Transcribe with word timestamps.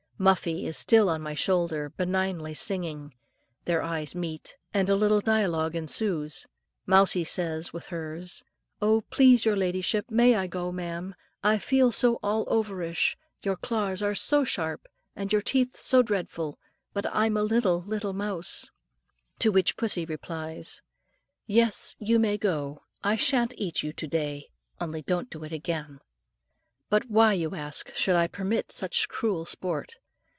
Muffie 0.23 0.65
is 0.67 0.77
still 0.77 1.09
on 1.09 1.19
my 1.19 1.33
shoulder, 1.33 1.89
benignly 1.89 2.53
singing. 2.53 3.15
Their 3.65 3.81
eyes 3.81 4.13
meet, 4.13 4.55
and 4.71 4.87
a 4.87 4.93
little 4.95 5.19
dialogue 5.19 5.75
ensues. 5.75 6.45
Mousie 6.85 7.23
says, 7.23 7.73
with 7.73 7.87
hers, 7.87 8.43
"Oh! 8.83 9.01
please, 9.09 9.45
your 9.45 9.55
ladyship, 9.57 10.11
may 10.11 10.35
I 10.35 10.45
go, 10.45 10.71
ma'am? 10.71 11.15
I 11.43 11.57
feel 11.57 11.91
so 11.91 12.19
all 12.21 12.45
overish; 12.53 13.17
your 13.41 13.55
claws 13.55 14.03
are 14.03 14.13
so 14.13 14.43
sharp, 14.43 14.87
and 15.15 15.33
your 15.33 15.41
teeth 15.41 15.77
so 15.81 16.03
dreadful; 16.03 16.59
and 16.93 17.07
I'm 17.07 17.33
but 17.33 17.39
a 17.39 17.43
little, 17.43 17.81
little 17.81 18.13
mouse." 18.13 18.69
To 19.39 19.51
which 19.51 19.75
pussy 19.75 20.05
replies, 20.05 20.83
"Yes; 21.47 21.95
you 21.97 22.19
may 22.19 22.37
go. 22.37 22.83
I 23.03 23.15
shan't 23.15 23.55
eat 23.57 23.81
you 23.81 23.91
to 23.93 24.05
day; 24.05 24.51
only 24.79 25.01
don't 25.01 25.31
do 25.31 25.43
it 25.45 25.51
again." 25.51 25.99
But 26.91 27.09
why, 27.09 27.33
you 27.33 27.55
ask, 27.55 27.95
should 27.95 28.15
I 28.15 28.27
permit 28.27 28.71
such 28.71 29.09
cruel 29.09 29.47
sport? 29.47 29.95